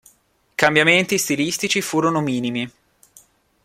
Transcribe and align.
I 0.03 0.55
cambiamenti 0.55 1.19
stilistici 1.19 1.79
furono 1.79 2.21
minimi. 2.21 2.67